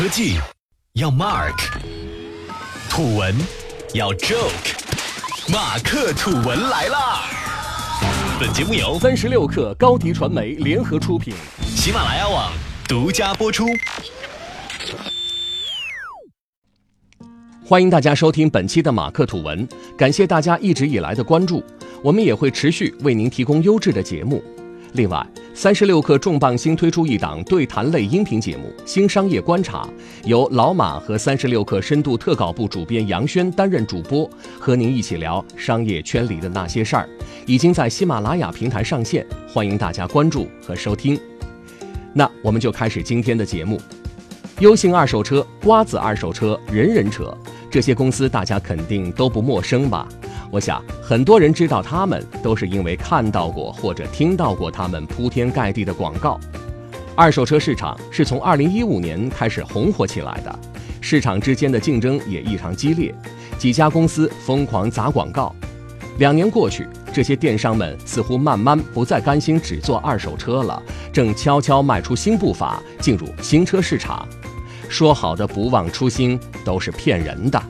[0.00, 0.36] 科技
[0.92, 1.58] 要 Mark，
[2.88, 3.34] 土文
[3.94, 7.24] 要 Joke，马克土文来啦！
[8.38, 12.52] 本节目由三十六克高迪传媒联合出品，喜马拉雅网
[12.86, 13.66] 独家播出。
[17.66, 21.60] 欢迎大家收听本期的马克土文，感谢大家一直以来的关注，
[22.04, 24.40] 我们也会持续为您提供优质的节目。
[24.94, 29.84] 另外，三十六克重磅新推出一档对谈类音频节目《新商业观察》，
[30.24, 37.08] 由老马和三十六克深度特稿部主编杨轩担任主播，和您一起聊商业圈里的那些事儿。
[37.46, 41.18] 已经在喜马拉雅平台上线，欢迎大家关注和收听。
[42.14, 43.80] 那我们就开始今天的节目。
[44.60, 47.32] 优信二手车、瓜子二手车、人人车。
[47.70, 50.08] 这些公司大家肯定都不陌生吧？
[50.50, 56.40] 我想很多人知道他们，都是因为看到过或者听到过他们铺天盖地的广告。
[57.14, 60.58] 二手车市场是从2015年开始红火起来的，
[61.00, 63.14] 市场之间的竞争也异常激烈，
[63.58, 65.54] 几家公司疯狂砸广告。
[66.18, 74.26] 两年过去，这些电商们似乎慢慢不再甘心只做二手车了，正悄悄迈出新步伐，进入新车市场。
[74.88, 77.62] 说好的不忘初心都是骗人的。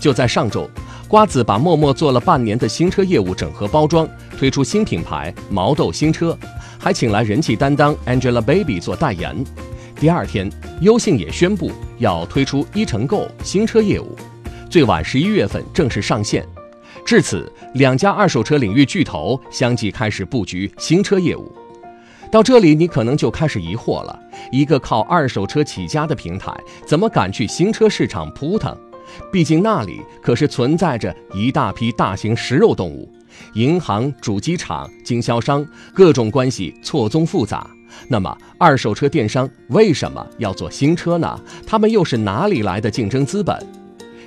[0.00, 0.68] 就在上周，
[1.14, 4.04] 瓜子把默默做了半年的新车业务整合包装，
[4.36, 6.36] 推出新品牌毛豆新车，
[6.76, 9.32] 还请来人气担当 Angelababy 做代言。
[9.94, 14.16] 第二天，优信也宣布要推出一城购新车业务，
[14.68, 16.44] 最晚十一月份正式上线。
[17.06, 21.48] 至此，两家二手车领域巨头相继开始布局新车业务。
[22.28, 24.18] 到这里，你可能就开始疑惑了：
[24.50, 26.52] 一个靠二手车起家的平台，
[26.84, 28.76] 怎么敢去新车市场扑腾？
[29.32, 33.10] 毕竟那里可是存在着一大批大型食肉动物，
[33.54, 37.68] 银行、主机厂、经销商，各种关系错综复杂。
[38.08, 41.40] 那么，二手车电商为什么要做新车呢？
[41.66, 43.56] 他们又是哪里来的竞争资本？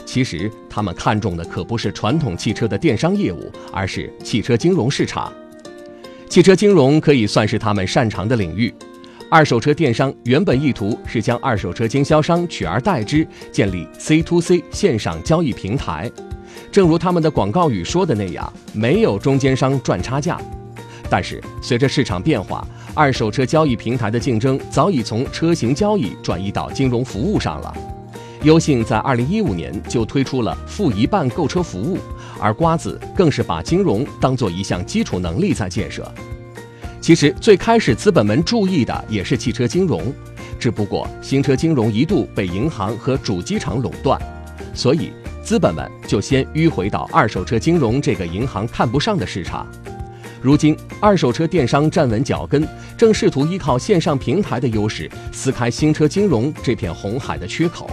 [0.06, 5.34] 其实，他们看中的可不是传统汽车的电商业务，而是汽车金融市场。
[6.30, 8.74] 汽车金融可以算是他们擅长的领域。
[9.30, 16.10] 二手车电商原本意图是将二手车经销商取而代之，建立 C to C 线上交易平台。
[16.72, 20.40] 正如他们的广告语说的那样，没有中间商赚差价。
[21.10, 27.76] 但是随着市场变化，二手车交易平台的竞争早已从车型交易转移到金融服务上了。
[28.44, 31.98] 优信在二零一五年就推出了付一半购车服务。
[32.40, 36.10] 而瓜子更是把金融当做一项基础能力在建设。
[37.08, 40.14] 其实最开始资本们注意的也是汽车金融，
[40.60, 44.20] 只不过新车金融一度被银行和主机厂垄断，
[44.74, 49.66] 所以资本们就先迂回到二手车金融这个银行看不上的市场。
[50.42, 57.90] 如今二手车电商站稳脚跟，正试图依靠线上平台的优势撕开新车金融这片红海的缺口。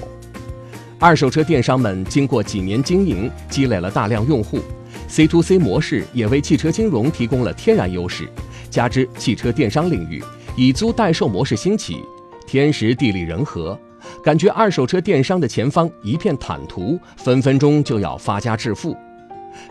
[0.98, 4.58] 二手车电商们经过几年经营，积累了大量用户
[5.06, 8.28] ，C to C 模式也为汽车金融提供了天然优势。
[8.74, 10.20] 加之汽车电商领域
[10.56, 12.02] 以租代售模式兴起，
[12.44, 13.78] 天时地利人和，
[14.20, 18.96] 感觉二手车电商的前方一片坦途，分分钟就要发家致富。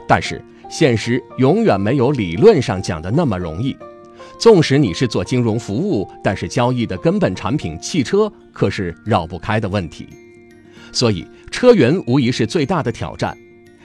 [0.08, 3.76] 但是现实永远没有理论上讲的那么容易。
[4.40, 10.08] 纵使你是做金融服务，但是交易的根本产品汽车可是绕不开的问题。
[10.94, 13.38] 所以，车源无疑是最大的挑战。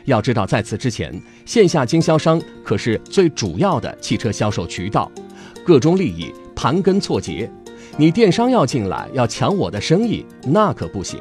[0.08, 1.14] 要知道，在此之前，
[1.46, 5.10] 线下经销商可是最主要的汽车销售渠道，
[5.64, 7.48] 各种利益盘根错节。
[7.96, 11.20] 你电商要进来，要抢我的生意，那可不行。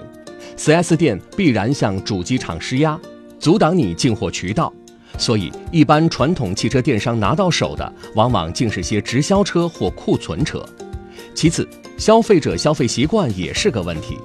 [0.57, 2.99] 4S 店必然向主机厂施压，
[3.39, 4.73] 阻挡你进货渠道。
[5.17, 10.63] 所以，一般传统汽车电商拿到手的，往往竟是些直销车或库存车。
[11.33, 11.67] 其次，
[11.97, 14.17] 消费者消费习惯也是个问题。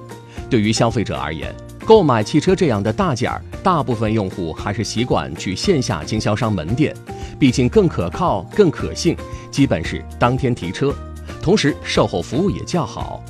[0.49, 1.53] 对于消费者而言，
[1.85, 6.95] 购买汽车这样的大件儿，大部分用户还是习惯去线下经销商门店，
[7.37, 9.17] 毕竟更可靠、更可信，
[9.51, 10.95] 基本是当天提车，
[11.41, 13.21] 同时售后服务也较好。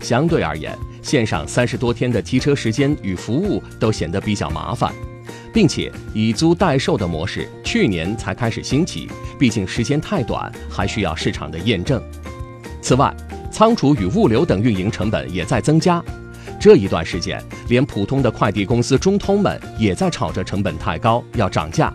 [0.00, 4.92] 相对而言，线上三十多天的提车时间与服务都显得比较麻烦，
[5.52, 12.00] 并且以租代售的模式去年才开始兴起，毕竟时间太短，还需要市场的验证。
[12.80, 13.12] 此外，
[13.50, 16.00] 仓储与物流等运营成本也在增加。
[16.58, 21.92] 这一段时间，连普通的快递公司中通们也在吵着成本太高要涨价。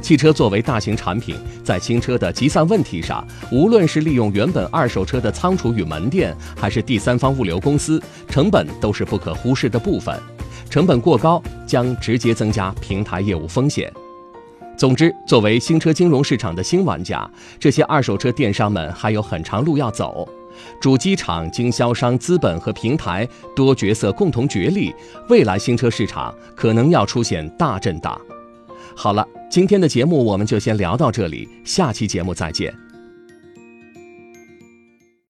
[0.00, 1.34] 汽车作为大型产品，
[1.64, 10.14] 在新车的集散问题上，无论是利用原本二手车的仓储与门店，还是第三方物流公司，成本都是不可忽视的部分。
[10.68, 13.90] 成本过高将直接增加平台业务风险。
[14.76, 17.28] 总之，作为新车金融市场的新玩家，
[17.58, 20.28] 这些二手车电商们还有很长路要走。
[20.80, 24.94] 主机厂、经销商、资本和平台多角色共同角力，
[25.28, 28.20] 未来新车市场可能要出现大震荡。
[28.96, 32.83] 好了，今天的节目我们就先聊到这里，下期节目再见。